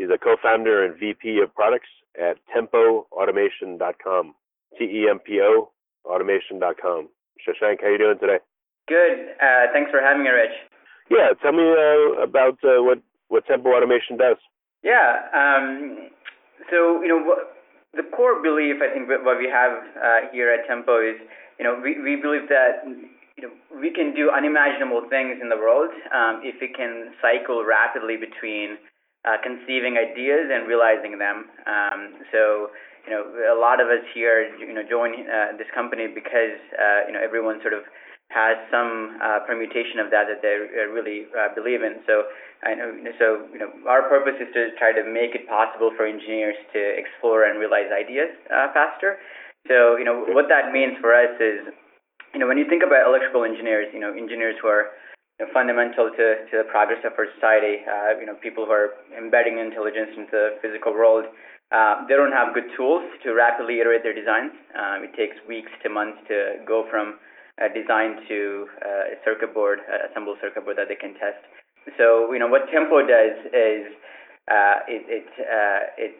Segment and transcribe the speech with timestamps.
[0.00, 4.34] He's a co-founder and VP of products at TempoAutomation.com.
[4.78, 5.70] T-E-M-P-O
[6.06, 7.08] Automation.com.
[7.44, 8.38] Shashank, how are you doing today?
[8.88, 9.36] Good.
[9.36, 10.56] Uh, thanks for having me, Rich.
[11.10, 14.38] Yeah, tell me uh, about uh, what what Tempo Automation does.
[14.82, 15.28] Yeah.
[15.36, 16.08] Um,
[16.70, 17.20] so you know,
[17.92, 21.20] the core belief I think what we have uh, here at Tempo is
[21.58, 22.88] you know we, we believe that
[23.36, 27.64] you know, we can do unimaginable things in the world um, if we can cycle
[27.66, 28.78] rapidly between
[29.24, 31.48] uh, conceiving ideas and realizing them.
[31.66, 32.72] Um, so,
[33.04, 33.22] you know,
[33.52, 37.22] a lot of us here, you know, join uh, this company because, uh, you know,
[37.22, 37.84] everyone sort of
[38.30, 40.54] has some uh, permutation of that that they
[40.86, 41.98] really uh, believe in.
[42.06, 42.30] So,
[42.62, 46.06] I know, so you know, our purpose is to try to make it possible for
[46.06, 49.18] engineers to explore and realize ideas uh, faster.
[49.66, 51.72] So, you know, what that means for us is
[52.32, 54.94] you know, when you think about electrical engineers, you know, engineers who are
[55.40, 58.72] you know, fundamental to, to the progress of our society, uh, you know, people who
[58.76, 61.24] are embedding intelligence into the physical world,
[61.72, 64.52] uh, they don't have good tools to rapidly iterate their designs.
[64.76, 67.16] Um, it takes weeks to months to go from
[67.56, 71.40] a design to uh, a circuit board, a assembled circuit board that they can test.
[71.96, 73.88] So, you know, what Tempo does is
[74.50, 76.14] uh, it it, uh, it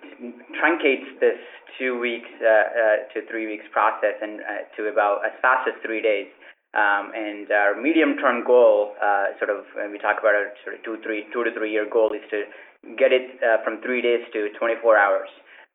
[0.56, 1.40] truncates this
[1.78, 5.74] two weeks uh, uh, to three weeks process and uh, to about as fast as
[5.84, 6.28] three days.
[6.70, 10.84] Um, and our medium-term goal, uh, sort of, when we talk about our sort of
[10.86, 12.46] two, three, two to three-year goal, is to
[12.94, 15.28] get it uh, from three days to 24 hours,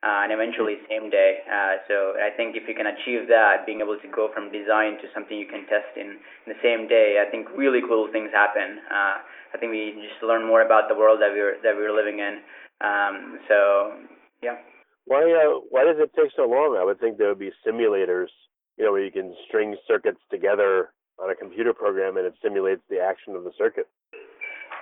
[0.08, 1.44] uh, and eventually same day.
[1.52, 4.96] Uh, so I think if you can achieve that, being able to go from design
[5.04, 6.16] to something you can test in,
[6.48, 8.80] in the same day, I think really cool things happen.
[8.88, 9.20] Uh,
[9.52, 12.44] I think we just learn more about the world that we're that we're living in.
[12.84, 14.00] Um, so
[14.44, 14.60] yeah.
[15.06, 16.76] Why uh, why does it take so long?
[16.80, 18.34] I would think there would be simulators,
[18.78, 22.82] you know, where you can string circuits together on a computer program and it simulates
[22.90, 23.88] the action of the circuit.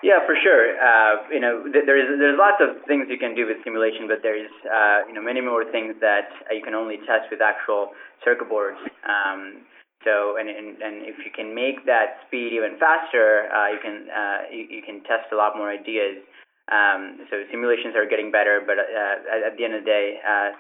[0.04, 0.76] Yeah, for sure.
[0.84, 4.20] Uh, you know, th- there's there's lots of things you can do with simulation, but
[4.20, 7.96] there's uh, you know many more things that uh, you can only test with actual
[8.20, 8.84] circuit boards.
[9.08, 9.64] Um,
[10.04, 13.96] so, and, and and if you can make that speed even faster, uh, you can
[14.12, 16.20] uh, you, you can test a lot more ideas.
[16.68, 20.20] Um, so simulations are getting better, but uh, at, at the end of the day,
[20.20, 20.52] uh,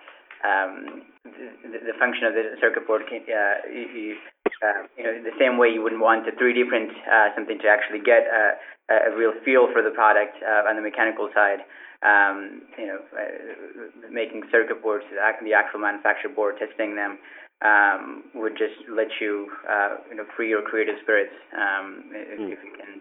[0.44, 4.16] um, the, the function of the circuit board can, uh, you,
[4.60, 7.68] uh, you know, the same way you wouldn't want to 3D print uh, something to
[7.68, 8.60] actually get a,
[8.92, 11.64] a real feel for the product uh, on the mechanical side.
[12.04, 17.18] Um, you know, uh, making circuit boards, the actual manufactured board, testing them
[17.64, 22.52] um, would just let you, uh, you know, free your creative spirits um, if, mm.
[22.52, 23.00] if you can.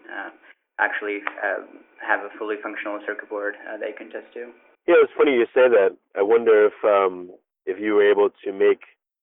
[0.81, 1.19] Actually
[2.01, 4.51] have a fully functional circuit board that you can test to.
[4.87, 5.97] Yeah, it's funny you say that.
[6.17, 7.31] I wonder if um,
[7.67, 8.81] if you were able to make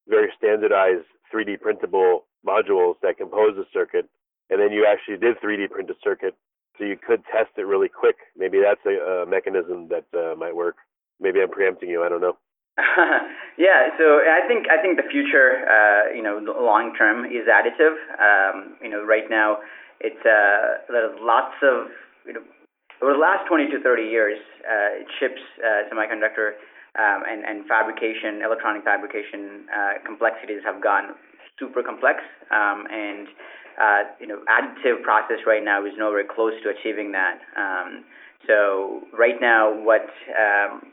[0.08, 4.08] very standardized 3D printable modules that compose a circuit,
[4.50, 6.36] and then you actually did 3D print a circuit,
[6.78, 8.16] so you could test it really quick.
[8.38, 10.78] Maybe that's a, a mechanism that uh, might work.
[11.20, 12.04] Maybe I'm preempting you.
[12.04, 12.38] I don't know.
[13.58, 18.00] yeah, so I think I think the future, uh, you know, long term is additive.
[18.16, 19.58] Um, you know, right now
[20.00, 21.92] it's uh, there's lots of
[22.26, 22.42] you know
[23.02, 26.60] over the last 20 to 30 years, uh, chips, uh, semiconductor,
[26.98, 31.16] um, and and fabrication, electronic fabrication uh, complexities have gone
[31.60, 32.20] super complex,
[32.52, 33.28] um, and
[33.80, 37.40] uh, you know additive process right now is nowhere close to achieving that.
[37.56, 38.04] Um,
[38.48, 40.92] so right now, what um,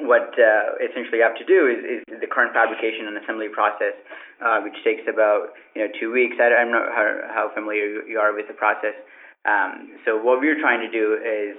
[0.00, 3.98] what uh, essentially you have to do is, is the current fabrication and assembly process,
[4.40, 6.36] uh, which takes about you know two weeks.
[6.38, 8.94] I, am not how, how familiar you are with the process.
[9.44, 11.58] Um, so what we're trying to do is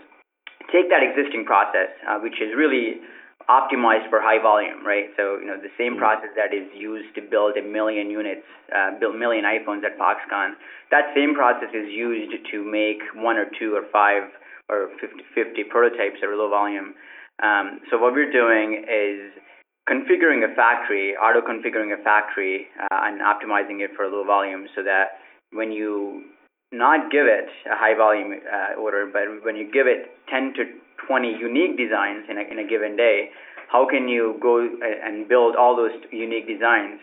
[0.72, 3.04] take that existing process, uh, which is really
[3.50, 5.12] optimized for high volume, right?
[5.18, 6.04] So you know the same mm-hmm.
[6.04, 10.00] process that is used to build a million units, uh, build a million iPhones at
[10.00, 10.56] Foxconn.
[10.92, 14.32] That same process is used to make one or two or five
[14.70, 16.96] or 50, 50 prototypes at low volume.
[17.44, 19.36] Um, so what we're doing is
[19.90, 24.84] configuring a factory, auto configuring a factory, uh, and optimizing it for low volume, so
[24.84, 25.20] that
[25.52, 26.24] when you
[26.74, 30.66] not give it a high volume uh, order, but when you give it 10 to
[31.08, 33.30] 20 unique designs in a, in a given day,
[33.70, 37.00] how can you go and build all those unique designs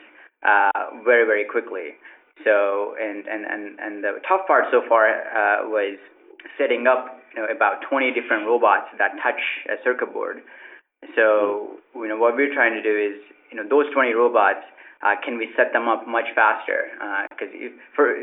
[0.46, 0.70] uh,
[1.05, 1.99] very very quickly?
[2.44, 5.99] So and and and and the tough part so far uh, was
[6.58, 10.43] setting up you know about 20 different robots that touch a circuit board.
[11.16, 13.19] So you know what we're trying to do is
[13.50, 14.62] you know those 20 robots
[15.02, 16.93] uh, can we set them up much faster?
[17.31, 18.14] Because uh, for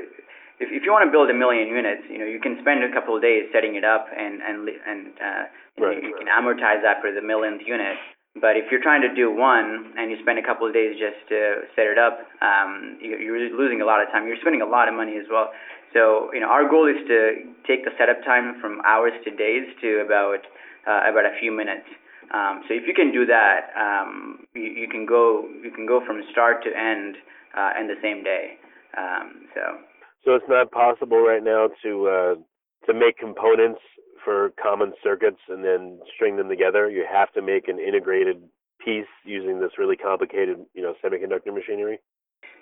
[0.60, 2.92] if, if you want to build a million units, you know you can spend a
[2.92, 5.44] couple of days setting it up and and and, uh,
[5.78, 6.02] right.
[6.02, 7.98] you, you can amortize that for the millionth unit.
[8.38, 11.18] But if you're trying to do one and you spend a couple of days just
[11.30, 14.30] to set it up, um, you're losing a lot of time.
[14.30, 15.50] You're spending a lot of money as well.
[15.94, 19.66] So you know our goal is to take the setup time from hours to days
[19.82, 20.42] to about
[20.86, 21.86] uh, about a few minutes.
[22.34, 26.04] Um, so if you can do that, um, you, you, can go you can go
[26.06, 27.16] from start to end
[27.56, 28.60] uh, in the same day.
[28.98, 29.80] Um, so
[30.28, 32.36] so it's not possible right now to uh,
[32.86, 33.80] to make components
[34.26, 36.92] for common circuits and then string them together.
[36.92, 38.44] You have to make an integrated
[38.84, 42.00] piece using this really complicated you know semiconductor machinery.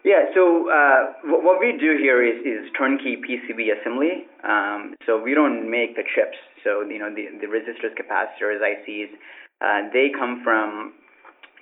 [0.06, 4.30] Yeah, so uh, what we do here is, is turnkey PCB assembly.
[4.46, 6.38] Um, so we don't make the chips.
[6.64, 9.10] So you know the, the resistors, capacitors, ICs.
[9.66, 10.94] Uh, they come from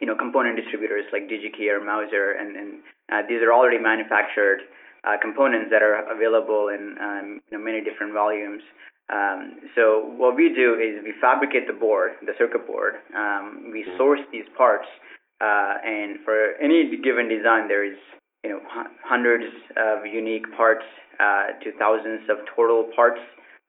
[0.01, 2.69] you know component distributors like DigiKey or Mouser, and, and
[3.09, 4.67] uh, these are already manufactured
[5.03, 8.63] uh, components that are available in um, you know, many different volumes.
[9.11, 12.95] Um, so what we do is we fabricate the board, the circuit board.
[13.15, 13.97] Um, we mm-hmm.
[13.97, 14.87] source these parts,
[15.41, 17.99] uh, and for any given design, there is
[18.43, 18.61] you know
[19.03, 20.85] hundreds of unique parts
[21.19, 23.19] uh, to thousands of total parts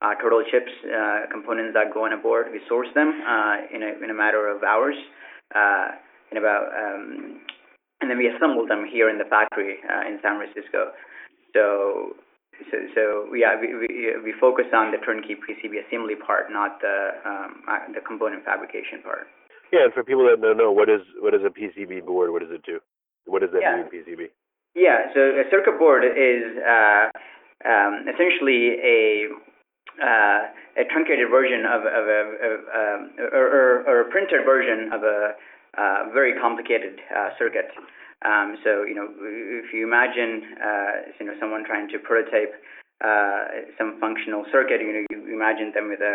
[0.04, 2.48] uh, total chips uh, components that go on a board.
[2.52, 4.96] We source them uh, in, a, in a matter of hours,
[5.54, 5.96] uh,
[6.30, 7.40] in about, um,
[8.00, 10.92] and then we assemble them here in the factory uh, in San Francisco.
[11.54, 12.18] So,
[12.70, 13.02] so, so
[13.34, 13.88] yeah, we, we,
[14.22, 19.00] we focus on the turnkey PCB assembly part, not the um, uh, the component fabrication
[19.02, 19.30] part.
[19.72, 22.30] Yeah, and for people that don't know, what is what is a PCB board?
[22.30, 22.80] What does it do?
[23.26, 23.76] What does that yeah.
[23.80, 24.28] mean, PCB?
[24.74, 27.06] Yeah, so a circuit board is uh,
[27.62, 29.30] um, essentially a
[30.02, 33.00] uh, a truncated version of, of a, of, um,
[33.30, 35.38] or, or, or, a printed version of a
[35.76, 37.70] uh, very complicated uh, circuit.
[38.24, 39.08] Um, so, you know,
[39.60, 42.54] if you imagine, uh, you know, someone trying to prototype
[43.04, 46.14] uh, some functional circuit, you know, you imagine them with a,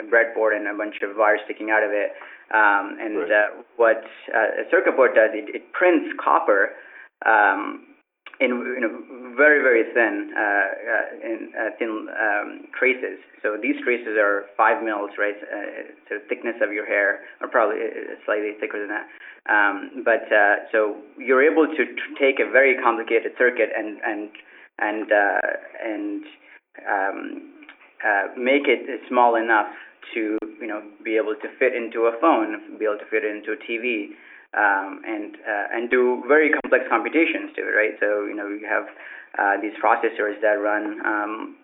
[0.00, 2.12] a breadboard and a bunch of wires sticking out of it.
[2.54, 3.32] Um, and right.
[3.32, 6.72] Uh, what a circuit board does, it, it prints copper
[7.26, 7.91] um,
[8.42, 8.50] in
[8.82, 8.92] know
[9.38, 13.22] very very thin uh, uh, in uh, thin um, traces.
[13.42, 15.38] So these traces are five mils, right?
[15.38, 17.78] Uh, so thickness of your hair, or probably
[18.26, 19.06] slightly thicker than that.
[19.46, 20.26] Um, but
[20.70, 21.82] so you're able to
[22.18, 24.30] take a very complicated circuit and and
[24.78, 25.06] and
[25.82, 26.22] and
[26.82, 27.18] um,
[28.36, 29.70] make it small enough
[30.14, 33.52] to you know be able to fit into a phone, be able to fit into
[33.52, 34.14] a TV
[34.52, 37.96] um, and uh, and do very complex computations to it, right?
[38.00, 38.86] So you know you have
[39.38, 41.56] uh, these processors that run um,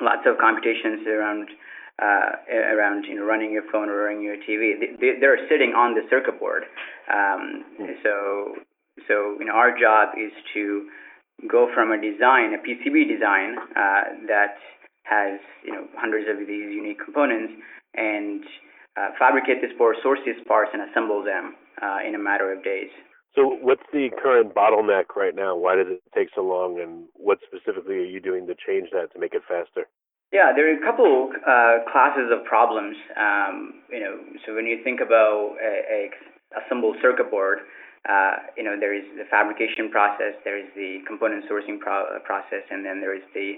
[0.00, 1.50] lots of computations around
[1.98, 4.78] uh, around you know running your phone or running your TV.
[4.78, 6.62] They, they're sitting on the circuit board.
[7.10, 7.94] Um, mm.
[8.02, 8.54] So
[9.06, 10.86] so you know our job is to
[11.50, 14.58] go from a design, a PCB design uh, that
[15.02, 17.54] has you know hundreds of these unique components
[17.94, 18.44] and
[18.96, 22.62] uh, fabricate this board, source these parts, and assemble them uh, in a matter of
[22.64, 22.90] days.
[23.34, 25.54] So, what's the current bottleneck right now?
[25.54, 29.12] Why does it take so long, and what specifically are you doing to change that
[29.12, 29.86] to make it faster?
[30.32, 32.96] Yeah, there are a couple uh, classes of problems.
[33.16, 37.60] Um, you know, so when you think about a, a assembled circuit board,
[38.08, 42.64] uh, you know, there is the fabrication process, there is the component sourcing pro- process,
[42.70, 43.54] and then there is the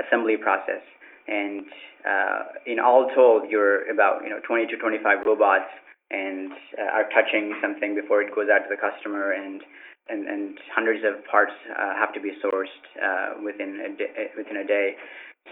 [0.00, 0.82] assembly process.
[1.26, 1.64] And
[2.04, 5.68] uh, in all told, you're about you know 20 to 25 robots
[6.14, 9.60] and uh, are touching something before it goes out to the customer, and
[10.08, 14.56] and, and hundreds of parts uh, have to be sourced uh, within a day, within
[14.58, 14.94] a day.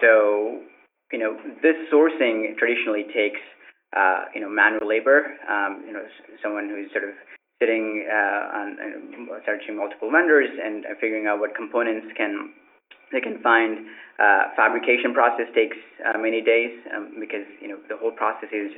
[0.00, 0.62] So
[1.10, 3.42] you know this sourcing traditionally takes
[3.96, 5.34] uh, you know manual labor.
[5.50, 6.04] Um, you know
[6.42, 7.18] someone who's sort of
[7.58, 12.54] sitting uh, on uh, searching multiple vendors and figuring out what components can
[13.12, 13.86] they can find.
[14.18, 18.70] Uh, fabrication process takes uh, many days um, because you know the whole process is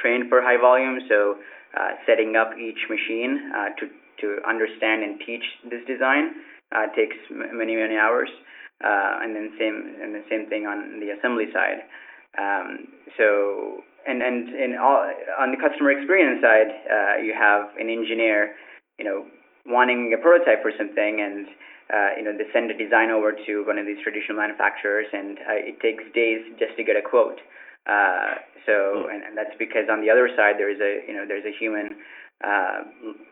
[0.00, 1.36] trained for high volume, so
[1.78, 3.88] uh, setting up each machine uh, to
[4.20, 6.30] to understand and teach this design
[6.74, 8.28] uh, takes many many hours,
[8.84, 11.84] uh, and then same and the same thing on the assembly side.
[12.38, 15.04] Um, so and and in all
[15.38, 18.56] on the customer experience side, uh, you have an engineer,
[18.98, 19.26] you know,
[19.66, 21.46] wanting a prototype for something and.
[21.92, 25.36] Uh, you know, they send a design over to one of these traditional manufacturers, and
[25.60, 27.36] it takes days just to get a quote.
[27.86, 29.10] Uh, so, hmm.
[29.10, 31.54] and, and that's because on the other side there is a you know there's a
[31.54, 31.98] human
[32.42, 32.82] uh,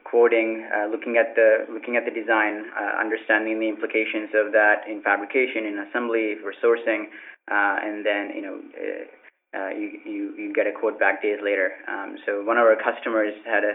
[0.04, 4.86] quoting, uh, looking at the looking at the design, uh, understanding the implications of that
[4.88, 7.10] in fabrication, in assembly, for sourcing,
[7.50, 11.38] uh, and then you know uh, uh, you, you you get a quote back days
[11.42, 11.72] later.
[11.88, 13.74] Um, so one of our customers had a,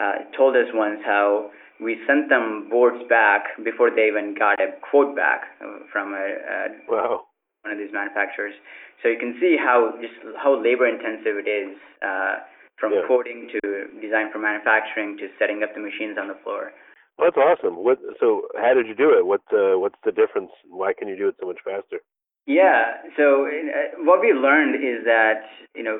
[0.00, 1.50] uh, told us once how
[1.80, 5.58] we sent them boards back before they even got a quote back
[5.92, 7.24] from a, a wow.
[7.62, 8.54] one of these manufacturers.
[9.02, 12.40] So you can see how just how labor intensive it is uh,
[12.78, 13.06] from Yeah.
[13.06, 13.60] quoting to
[14.00, 16.72] design for manufacturing to setting up the machines on the floor.
[17.18, 17.84] Well, that's awesome.
[17.84, 17.98] What?
[18.18, 19.26] So, how did you do it?
[19.26, 19.42] What?
[19.52, 20.50] Uh, what's the difference?
[20.68, 22.00] Why can you do it so much faster?
[22.46, 23.00] Yeah.
[23.16, 25.98] So uh, what we learned is that you know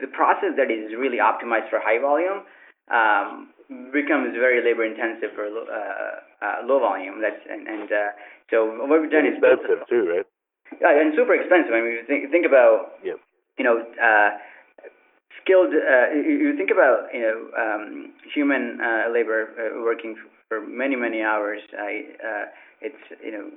[0.00, 2.42] the process that is really optimized for high volume
[2.90, 3.52] um,
[3.92, 7.20] becomes very labor intensive for low, uh, uh, low volume.
[7.20, 8.10] That's and, and uh,
[8.50, 10.26] so what we've done is built expensive too, right?
[10.80, 11.72] Yeah, and super expensive.
[11.72, 13.14] I mean, you think think about Yeah.
[13.58, 14.30] you know uh,
[15.42, 15.72] skilled.
[15.74, 20.16] Uh, you think about you know um, human uh, labor uh, working
[20.48, 21.60] for many many hours.
[21.76, 22.44] I uh,
[22.80, 23.50] it's you know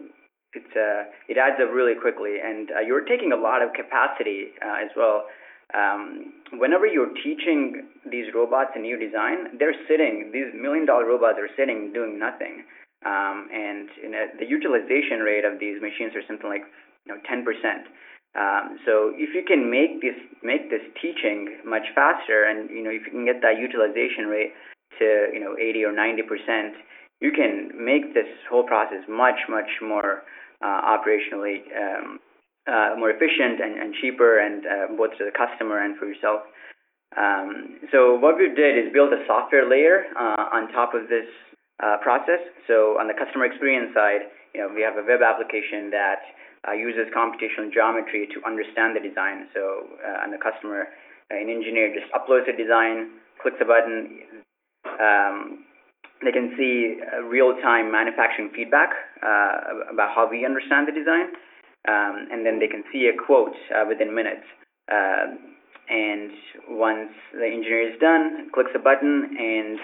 [0.54, 4.52] it's uh, it adds up really quickly, and uh, you're taking a lot of capacity
[4.64, 5.26] uh, as well.
[5.74, 10.32] Um, whenever you're teaching these robots a new design, they're sitting.
[10.34, 12.64] These million dollar robots are sitting doing nothing.
[13.06, 16.64] Um, and you know, the utilization rate of these machines are something like
[17.12, 17.44] know 10%.
[18.32, 22.90] Um, so if you can make this make this teaching much faster, and you know
[22.90, 24.56] if you can get that utilization rate
[25.00, 26.74] to you know 80 or 90 percent,
[27.20, 30.24] you can make this whole process much much more
[30.64, 32.20] uh, operationally um,
[32.72, 36.48] uh, more efficient and, and cheaper, and uh, both to the customer and for yourself.
[37.18, 41.28] Um, so what we did is build a software layer uh, on top of this
[41.84, 42.40] uh, process.
[42.68, 46.24] So on the customer experience side, you know, we have a web application that
[46.68, 49.48] uh, uses computational geometry to understand the design.
[49.54, 50.88] So uh, on the customer,
[51.32, 54.46] uh, an engineer just uploads a design, clicks a button.
[54.86, 55.66] Um,
[56.24, 58.90] they can see uh, real-time manufacturing feedback
[59.26, 61.34] uh, about how we understand the design,
[61.88, 64.46] um, and then they can see a quote uh, within minutes.
[65.92, 66.32] And
[66.70, 69.80] once the engineer is done, clicks a button, and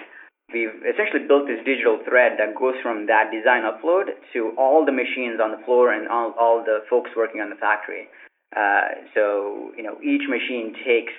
[0.52, 4.92] we've essentially built this digital thread that goes from that design upload to all the
[4.92, 8.08] machines on the floor and all, all the folks working on the factory.
[8.56, 11.12] Uh, so, you know, each machine takes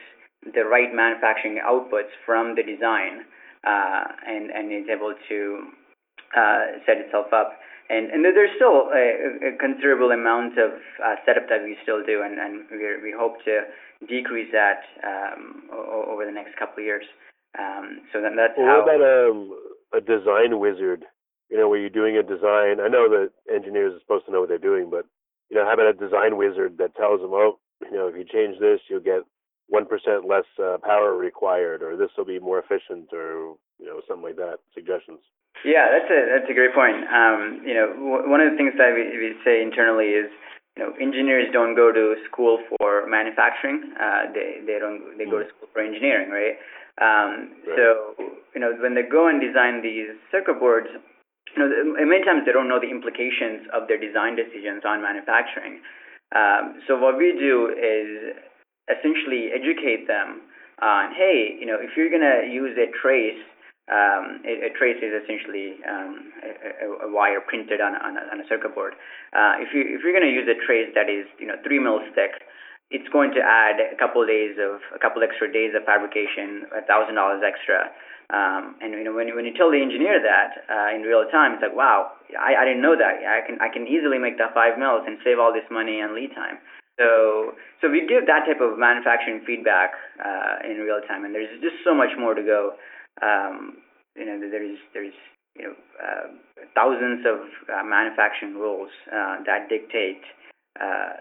[0.54, 3.26] the right manufacturing outputs from the design
[3.68, 5.68] uh, and, and is able to
[6.36, 7.60] uh, set itself up.
[7.90, 12.22] And, and there's still a, a considerable amount of uh, setup that we still do,
[12.22, 13.66] and, and we, hope to
[14.08, 17.04] decrease that um, over the next couple of years.
[17.58, 18.86] Um, so then that's Well, how.
[18.86, 19.58] what about um,
[19.94, 21.06] a design wizard?
[21.50, 22.78] You know, where you're doing a design.
[22.80, 25.06] I know that engineers are supposed to know what they're doing, but
[25.50, 28.24] you know, how about a design wizard that tells them, oh, you know, if you
[28.24, 29.26] change this, you'll get
[29.68, 34.02] one percent less uh, power required, or this will be more efficient, or you know,
[34.08, 34.60] something like that.
[34.76, 35.20] Suggestions.
[35.66, 37.02] Yeah, that's a that's a great point.
[37.10, 40.30] Um, you know, w- one of the things that we, we say internally is,
[40.78, 43.92] you know, engineers don't go to school for manufacturing.
[44.00, 46.62] Uh, they they don't they go to school for engineering, right?
[47.00, 47.76] Um, Right.
[47.76, 47.86] So
[48.56, 50.88] you know, when they go and design these circuit boards,
[51.56, 51.70] you know,
[52.06, 55.82] many times they don't know the implications of their design decisions on manufacturing.
[56.36, 58.36] Um, so what we do is
[58.90, 60.42] essentially educate them
[60.82, 63.42] on, hey, you know, if you're gonna use a trace
[63.90, 66.50] um, a, a trace is essentially um, a,
[66.86, 68.94] a, a wire printed on, on, a, on a circuit board.
[69.34, 71.82] Uh, if you if you're going to use a trace that is you know three
[71.82, 72.46] mils thick,
[72.90, 76.82] it's going to add a couple days of a couple extra days of fabrication, a
[76.86, 77.90] thousand dollars extra.
[78.30, 81.26] Um, and you know when you, when you tell the engineer that uh, in real
[81.30, 83.22] time, it's like wow, I, I didn't know that.
[83.26, 86.14] I can I can easily make that five mils and save all this money and
[86.14, 86.62] lead time.
[87.02, 91.50] So so we give that type of manufacturing feedback uh, in real time, and there's
[91.62, 92.78] just so much more to go
[93.22, 93.82] um,
[94.16, 95.14] you know, there's there's
[95.56, 96.28] you know uh,
[96.76, 100.22] thousands of uh, manufacturing rules uh, that dictate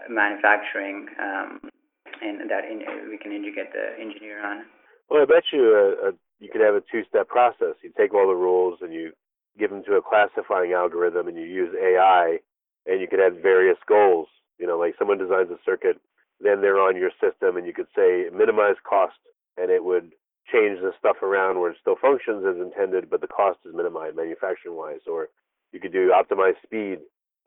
[0.09, 1.59] manufacturing, um,
[2.21, 4.63] and that in, we can educate the engineer on.
[5.09, 7.75] Well, I bet you uh, uh, you could have a two-step process.
[7.83, 9.11] You take all the rules and you
[9.57, 12.39] give them to a classifying algorithm, and you use AI,
[12.85, 14.27] and you could have various goals.
[14.57, 15.99] You know, like someone designs a circuit,
[16.39, 19.19] then they're on your system, and you could say minimize cost,
[19.57, 20.11] and it would
[20.51, 24.15] change the stuff around where it still functions as intended, but the cost is minimized
[24.15, 25.01] manufacturing-wise.
[25.07, 25.29] Or
[25.71, 26.99] you could do optimize speed,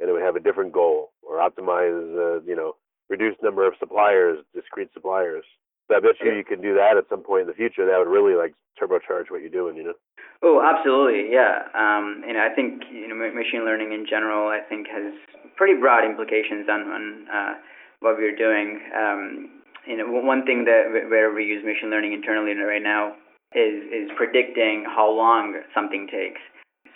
[0.02, 2.74] and it would have a different goal, or optimize, uh, you know,
[3.08, 5.44] reduce number of suppliers, discrete suppliers.
[5.86, 7.86] So I bet you you can do that at some point in the future.
[7.86, 9.94] That would really like turbocharge what you're doing, you know.
[10.42, 11.70] Oh, absolutely, yeah.
[11.74, 15.14] Um, and I think you know machine learning in general, I think has
[15.56, 17.54] pretty broad implications on on uh,
[18.00, 18.80] what we're doing.
[18.96, 23.14] Um, you know, one- one thing that where we use machine learning internally right now
[23.54, 26.40] is is predicting how long something takes.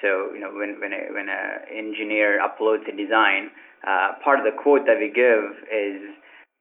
[0.02, 3.50] So you know when when a, when a engineer uploads a design,
[3.86, 6.00] uh, part of the quote that we give is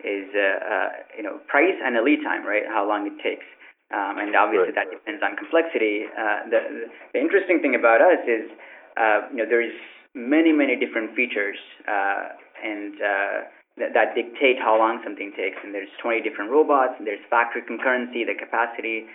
[0.04, 2.64] is uh, uh, you know price and a lead time, right?
[2.68, 3.46] How long it takes.
[3.94, 4.82] Um, and obviously Right.
[4.82, 6.10] that depends on complexity.
[6.10, 8.50] Uh, the, the interesting thing about us is,
[8.98, 9.74] uh, you know, there's
[10.16, 13.38] many, many different features, uh, and uh,
[13.78, 15.58] that, that dictate how long something takes.
[15.64, 19.06] And there's 20 different robots, and there's factory concurrency, the capacity,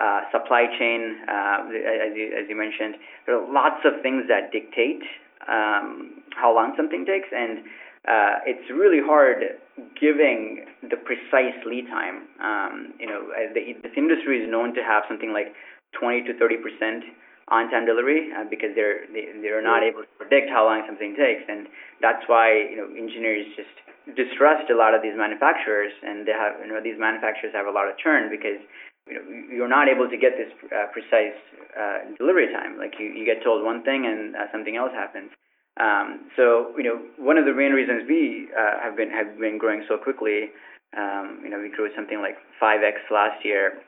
[0.00, 2.96] uh, supply chain, uh, as you as you mentioned.
[3.26, 5.04] There are lots of things that dictate
[5.44, 7.60] um, how long something takes, and
[8.08, 9.60] uh, it's really hard
[10.00, 12.24] giving the precise lead time.
[12.40, 15.52] Um, you know, uh, the, this industry is known to have something like
[16.00, 17.04] 20 to 30 percent
[17.50, 21.44] on-time delivery uh, because they're they, they're not able to predict how long something takes,
[21.44, 21.68] and
[22.00, 23.74] that's why you know engineers just
[24.16, 27.74] distrust a lot of these manufacturers, and they have you know these manufacturers have a
[27.74, 28.62] lot of churn because
[29.10, 31.36] you know you're not able to get this uh, precise
[31.74, 32.78] uh, delivery time.
[32.78, 35.30] Like you, you get told one thing and uh, something else happens.
[35.78, 39.58] Um, so you know one of the main reasons we uh, have been have been
[39.58, 40.54] growing so quickly,
[40.96, 43.82] um, you know we grew something like 5x last year,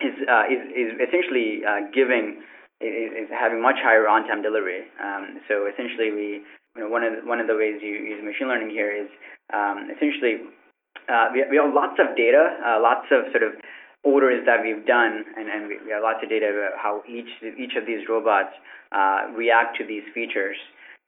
[0.00, 2.42] is uh, is, is essentially uh, giving
[2.82, 4.86] is, is having much higher on-time delivery.
[5.02, 6.28] Um, so essentially we
[6.76, 9.08] you know one of the, one of the ways you use machine learning here is
[9.54, 10.42] um, essentially
[11.08, 13.54] uh, we, we have lots of data, uh, lots of sort of
[14.04, 17.76] orders that we've done, and, and we, have lots of data about how each each
[17.76, 18.50] of these robots
[18.90, 20.56] uh, react to these features.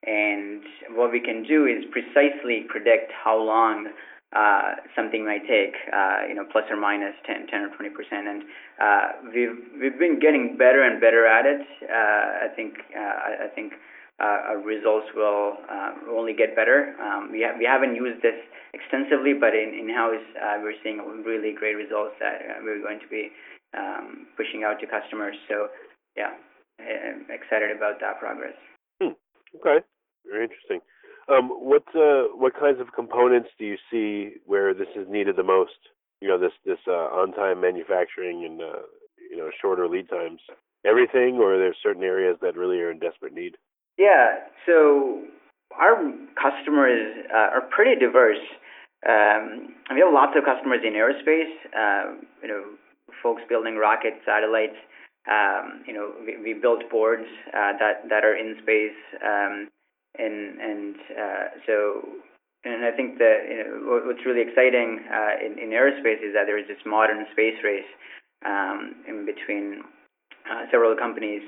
[0.06, 3.88] And what we can do is precisely predict how long
[4.36, 8.28] uh, something might take, uh, you know, plus or minus 10, 10 or 20 percent.
[8.28, 8.42] And
[8.82, 11.62] uh, we've we've been getting better and better at it.
[11.82, 13.74] Uh, I think uh, I, I think
[14.20, 16.94] our results will uh, only get better.
[17.02, 18.38] Um, we ha- we haven't used this
[18.72, 23.00] extensively, but in in house uh, we're seeing really great results that uh, we're going
[23.00, 23.30] to be
[23.76, 25.34] um, pushing out to customers.
[25.48, 25.68] So
[26.16, 26.34] yeah,
[26.78, 28.54] I'm excited about that progress.
[29.02, 29.84] Okay,
[30.26, 30.80] very interesting.
[31.28, 35.42] Um, what uh, what kinds of components do you see where this is needed the
[35.42, 35.78] most?
[36.20, 38.82] You know, this this uh, on-time manufacturing and uh,
[39.30, 40.40] you know shorter lead times.
[40.84, 43.56] Everything, or are there certain areas that really are in desperate need?
[43.98, 45.22] Yeah, so
[45.78, 45.96] our
[46.34, 48.42] customers uh, are pretty diverse.
[49.06, 51.52] Um, we have lots of customers in aerospace.
[51.70, 52.64] Uh, you know,
[53.22, 54.76] folks building rockets, satellites.
[55.30, 59.68] Um, you know, we, we build boards uh, that that are in space, um,
[60.18, 62.02] and and uh, so.
[62.66, 66.48] And I think that you know, what's really exciting uh, in, in aerospace is that
[66.48, 67.84] there is this modern space race
[68.46, 69.84] um, in between
[70.50, 71.42] uh, several companies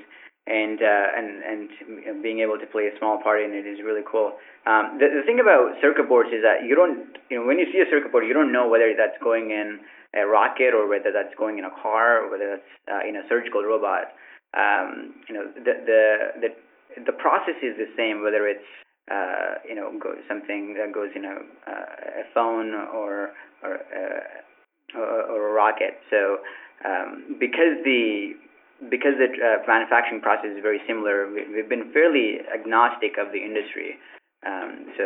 [0.47, 4.03] and uh, and and being able to play a small part in it is really
[4.07, 4.39] cool.
[4.65, 7.67] Um, the, the thing about circuit boards is that you don't, you know, when you
[7.71, 9.79] see a circuit board, you don't know whether that's going in
[10.15, 13.23] a rocket or whether that's going in a car or whether that's uh, in a
[13.27, 14.15] surgical robot.
[14.55, 16.01] Um, you know, the the
[16.39, 16.49] the
[17.11, 18.63] the process is the same whether it's
[19.11, 24.97] uh, you know go, something that goes in a uh, a phone or or, uh,
[24.97, 25.99] or or a rocket.
[26.09, 26.39] So
[26.87, 28.33] um, because the
[28.89, 33.41] because the uh, manufacturing process is very similar, we, we've been fairly agnostic of the
[33.41, 33.97] industry.
[34.45, 35.05] Um, so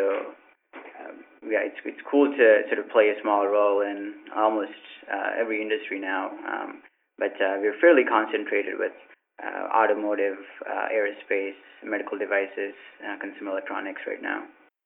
[0.76, 5.40] um, yeah, it's it's cool to sort of play a small role in almost uh,
[5.40, 6.32] every industry now.
[6.48, 6.84] Um,
[7.18, 8.94] but uh, we're fairly concentrated with
[9.42, 14.44] uh, automotive, uh, aerospace, medical devices, uh, consumer electronics right now.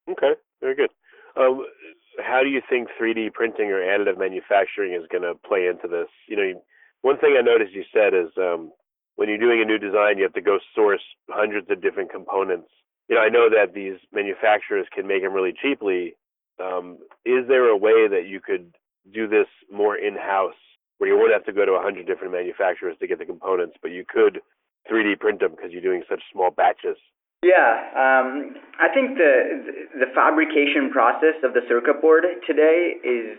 [0.10, 0.90] Okay, very good.
[1.36, 1.66] Um,
[2.24, 6.08] how do you think 3D printing or additive manufacturing is going to play into this?
[6.28, 6.62] You know, you,
[7.06, 8.72] one thing I noticed you said is um,
[9.16, 12.68] when you're doing a new design, you have to go source hundreds of different components.
[13.08, 16.18] You know, I know that these manufacturers can make them really cheaply.
[16.58, 18.74] Um, is there a way that you could
[19.14, 20.58] do this more in-house,
[20.98, 23.78] where you wouldn't have to go to a hundred different manufacturers to get the components,
[23.84, 24.42] but you could
[24.90, 26.98] 3D print them because you're doing such small batches?
[27.46, 33.38] Yeah, um, I think the the fabrication process of the circuit board today is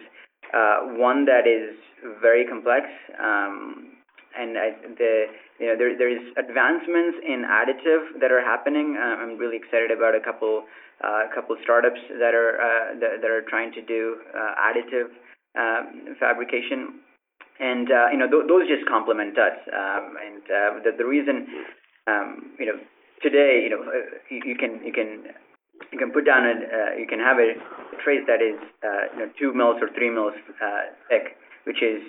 [0.56, 1.76] uh, one that is
[2.20, 2.86] very complex,
[3.20, 3.92] um,
[4.38, 5.26] and I, the
[5.60, 8.96] you know there there's advancements in additive that are happening.
[8.96, 10.64] Uh, I'm really excited about a couple
[11.04, 15.12] uh, couple startups that are uh, that, that are trying to do uh, additive
[15.60, 17.04] um, fabrication,
[17.60, 19.56] and uh, you know th- those just complement us.
[19.68, 21.46] Um, and uh, the the reason
[22.06, 22.78] um, you know
[23.22, 23.82] today, you know,
[24.30, 25.32] you, you can you can
[25.92, 27.56] you can put down a uh, you can have a
[28.02, 32.02] trace that is uh, you know two mils or three mils uh, thick, which is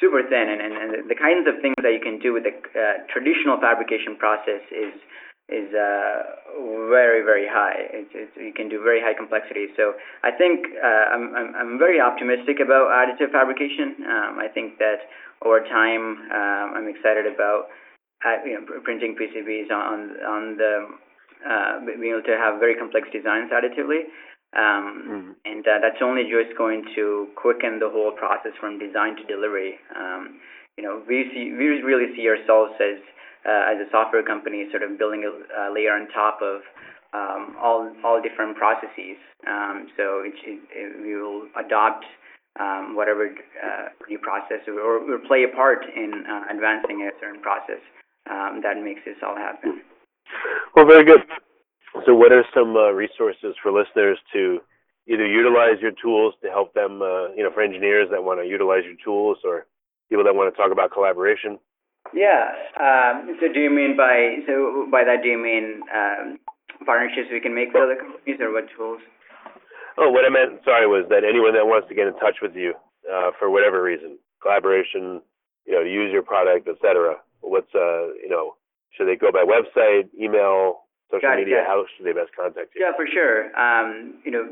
[0.00, 2.54] super thin, and, and, and the kinds of things that you can do with the
[2.74, 4.94] uh, traditional fabrication process is
[5.50, 6.18] is uh,
[6.88, 7.86] very very high.
[7.92, 9.68] It's, it's, you can do very high complexity.
[9.76, 14.02] So I think uh, I'm, I'm I'm very optimistic about additive fabrication.
[14.06, 15.06] Um, I think that
[15.44, 17.68] over time um, I'm excited about
[18.24, 20.88] uh, you know, printing PCBs on on the
[21.46, 24.10] uh, being able to have very complex designs additively.
[24.52, 25.30] Um, mm-hmm.
[25.44, 29.80] And uh, that's only just going to quicken the whole process from design to delivery.
[29.96, 30.40] Um,
[30.76, 33.00] you know, we see we really see ourselves as
[33.48, 36.60] uh, as a software company, sort of building a, a layer on top of
[37.12, 39.16] um, all all different processes.
[39.48, 42.04] Um, so it, it, it, we will adopt
[42.60, 47.40] um, whatever uh, new process or, or, play a part in uh, advancing a certain
[47.40, 47.80] process
[48.28, 49.80] um, that makes this all happen.
[50.74, 51.20] Well, very good.
[52.06, 54.60] So, what are some uh, resources for listeners to
[55.06, 58.46] either utilize your tools to help them, uh, you know, for engineers that want to
[58.48, 59.66] utilize your tools or
[60.08, 61.58] people that want to talk about collaboration?
[62.14, 62.48] Yeah.
[62.80, 66.38] Um, so, do you mean by so by that do you mean um,
[66.86, 69.00] partnerships we can make with other companies, or what tools?
[69.98, 72.56] Oh, what I meant, sorry, was that anyone that wants to get in touch with
[72.56, 72.72] you
[73.04, 75.20] uh, for whatever reason, collaboration,
[75.66, 77.16] you know, use your product, etc.
[77.40, 78.56] What's uh, you know,
[78.96, 81.60] should they go by website, email, social Got media?
[81.60, 82.84] It, How should they best contact you?
[82.84, 83.52] Yeah, for sure.
[83.56, 84.44] Um, you know,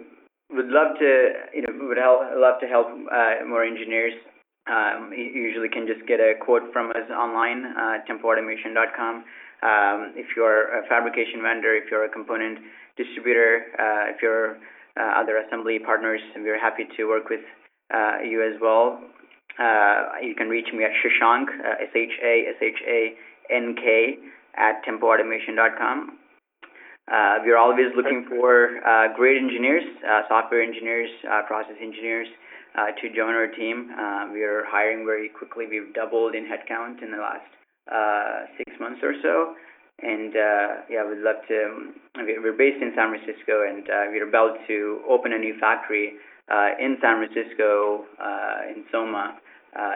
[0.50, 1.10] would love to,
[1.54, 4.14] you know, would help, love to help uh, more engineers.
[4.68, 9.24] Um, you usually can just get a quote from us online, uh, tempoautomation.com.
[9.62, 12.58] Um, if you're a fabrication vendor, if you're a component
[12.96, 14.56] distributor, uh, if you're
[14.98, 17.40] uh, other assembly partners, we're happy to work with
[17.92, 19.00] uh, you as well.
[19.58, 21.84] Uh, you can reach me at Shashank, uh,
[23.50, 26.18] S-H-A-S-H-A-N-K, at tempoautomation.com.
[27.10, 32.28] Uh, we're always looking for uh, great engineers, uh, software engineers, uh, process engineers
[32.78, 33.90] uh, to join our team.
[33.98, 35.66] Uh, we are hiring very quickly.
[35.66, 37.50] We've doubled in headcount in the last
[38.58, 39.54] six months or so.
[40.02, 40.32] And
[40.88, 41.58] yeah, we'd love to.
[41.66, 43.84] Um, we're based in San Francisco, and
[44.14, 46.14] we're about to open a new factory
[46.78, 48.06] in San Francisco
[48.70, 49.34] in Soma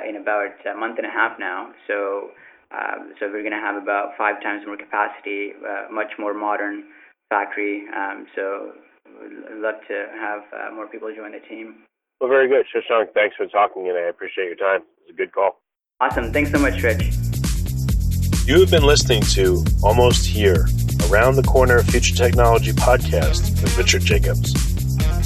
[0.08, 1.70] in about a month and a half now.
[1.86, 2.30] So.
[3.20, 5.52] So we're going to have about five times more capacity,
[5.90, 6.84] much more modern
[7.30, 7.84] factory.
[7.94, 8.72] Um, so
[9.20, 11.82] would love to have uh, more people join the team.
[12.20, 12.66] Well, very good.
[12.74, 14.82] Shashank, thanks for talking, and I appreciate your time.
[14.82, 15.60] It was a good call.
[16.00, 16.32] Awesome.
[16.32, 17.02] Thanks so much, Rich.
[18.46, 20.66] You have been listening to Almost Here,
[21.10, 24.52] Around the Corner Future Technology podcast with Richard Jacobs.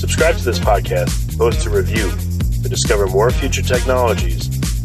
[0.00, 2.10] Subscribe to this podcast, post a review
[2.62, 4.57] to discover more future technologies